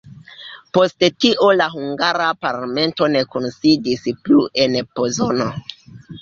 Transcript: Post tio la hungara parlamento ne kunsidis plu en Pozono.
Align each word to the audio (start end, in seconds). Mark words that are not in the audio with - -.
Post 0.77 1.03
tio 1.25 1.49
la 1.59 1.67
hungara 1.73 2.29
parlamento 2.45 3.11
ne 3.17 3.21
kunsidis 3.35 4.09
plu 4.25 4.41
en 4.65 4.79
Pozono. 4.97 5.49